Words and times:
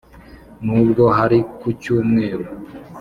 N'ubwo 0.65 1.03
hari 1.17 1.39
ku 1.59 1.67
cyumweru 1.81 2.45